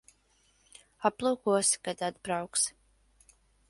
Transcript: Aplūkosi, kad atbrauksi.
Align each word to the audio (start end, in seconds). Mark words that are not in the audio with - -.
Aplūkosi, 1.11 1.79
kad 1.89 2.05
atbrauksi. 2.11 2.79